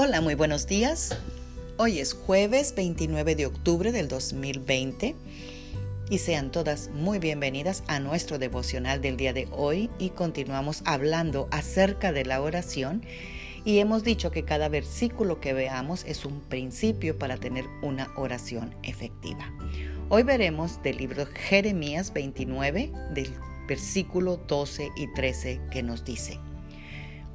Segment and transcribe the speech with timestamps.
[0.00, 1.18] Hola, muy buenos días.
[1.76, 5.16] Hoy es jueves 29 de octubre del 2020
[6.08, 11.48] y sean todas muy bienvenidas a nuestro devocional del día de hoy y continuamos hablando
[11.50, 13.04] acerca de la oración
[13.64, 18.76] y hemos dicho que cada versículo que veamos es un principio para tener una oración
[18.84, 19.52] efectiva.
[20.10, 23.34] Hoy veremos del libro Jeremías 29 del
[23.66, 26.38] versículo 12 y 13 que nos dice,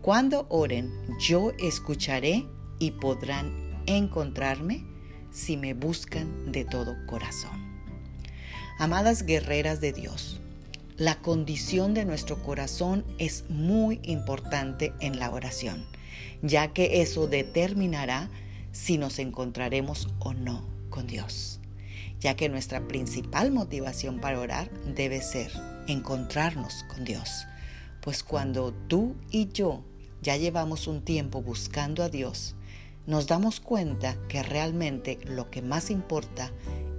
[0.04, 2.46] Cuando oren, yo escucharé
[2.78, 4.84] y podrán encontrarme
[5.32, 7.88] si me buscan de todo corazón.
[8.80, 10.42] Amadas guerreras de Dios,
[10.98, 15.86] la condición de nuestro corazón es muy importante en la oración,
[16.42, 18.30] ya que eso determinará
[18.74, 21.62] si nos encontraremos o no con Dios,
[22.20, 25.50] ya que nuestra principal motivación para orar debe ser
[25.88, 27.46] encontrarnos con Dios,
[28.02, 29.82] pues cuando tú y yo
[30.24, 32.56] ya llevamos un tiempo buscando a Dios,
[33.06, 36.52] nos damos cuenta que realmente lo que más importa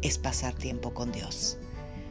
[0.03, 1.57] es pasar tiempo con Dios,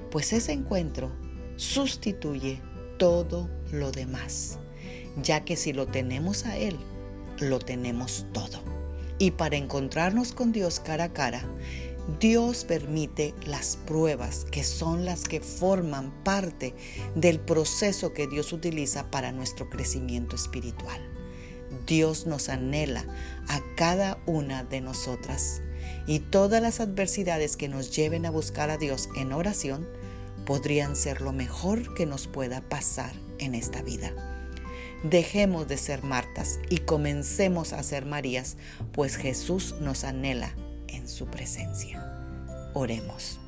[0.09, 1.11] pues ese encuentro
[1.55, 2.59] sustituye
[2.97, 4.57] todo lo demás,
[5.21, 6.75] ya que si lo tenemos a Él,
[7.39, 8.59] lo tenemos todo.
[9.19, 11.45] Y para encontrarnos con Dios cara a cara,
[12.19, 16.75] Dios permite las pruebas que son las que forman parte
[17.15, 21.01] del proceso que Dios utiliza para nuestro crecimiento espiritual.
[21.87, 23.05] Dios nos anhela
[23.47, 25.61] a cada una de nosotras
[26.05, 29.87] y todas las adversidades que nos lleven a buscar a Dios en oración
[30.45, 34.11] podrían ser lo mejor que nos pueda pasar en esta vida.
[35.03, 38.57] Dejemos de ser Martas y comencemos a ser Marías,
[38.91, 40.53] pues Jesús nos anhela
[40.93, 42.01] en su presencia.
[42.73, 43.39] Oremos.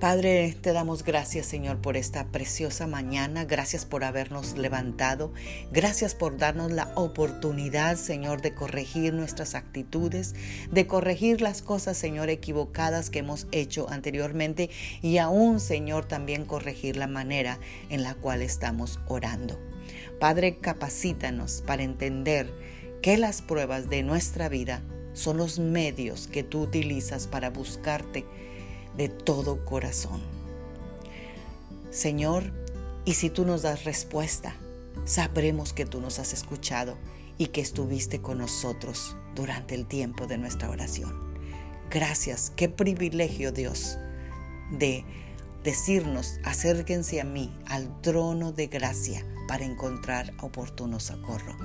[0.00, 5.30] Padre, te damos gracias Señor por esta preciosa mañana, gracias por habernos levantado,
[5.72, 10.34] gracias por darnos la oportunidad Señor de corregir nuestras actitudes,
[10.70, 14.70] de corregir las cosas Señor equivocadas que hemos hecho anteriormente
[15.02, 17.58] y aún Señor también corregir la manera
[17.90, 19.60] en la cual estamos orando.
[20.18, 22.50] Padre, capacítanos para entender
[23.02, 24.82] que las pruebas de nuestra vida
[25.12, 28.24] son los medios que tú utilizas para buscarte
[28.96, 30.20] de todo corazón.
[31.90, 32.52] Señor,
[33.04, 34.54] y si tú nos das respuesta,
[35.04, 36.96] sabremos que tú nos has escuchado
[37.38, 41.30] y que estuviste con nosotros durante el tiempo de nuestra oración.
[41.90, 43.98] Gracias, qué privilegio Dios
[44.70, 45.04] de
[45.64, 51.56] decirnos, acérquense a mí, al trono de gracia, para encontrar oportuno socorro.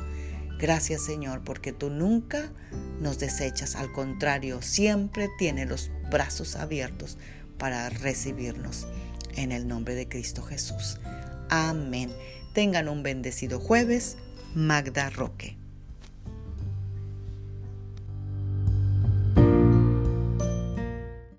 [0.60, 2.52] Gracias Señor, porque tú nunca
[3.00, 7.18] nos desechas, al contrario, siempre tienes los brazos abiertos
[7.58, 8.88] para recibirnos.
[9.36, 11.00] En el nombre de Cristo Jesús.
[11.50, 12.12] Amén.
[12.54, 14.18] Tengan un bendecido jueves.
[14.54, 15.58] Magda Roque.